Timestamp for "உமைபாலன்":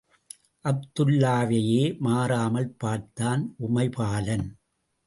3.59-4.47